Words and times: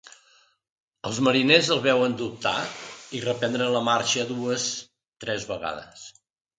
Els 1.09 1.19
mariners 1.27 1.69
el 1.75 1.83
veuen 1.83 2.17
dubtar 2.23 2.55
i 3.19 3.23
reprendre 3.29 3.71
la 3.79 3.85
marxa 3.93 4.29
dues, 4.35 4.69
tres 5.27 5.51
vegades. 5.57 6.13